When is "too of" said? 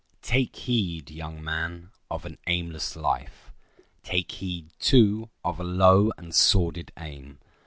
4.79-5.59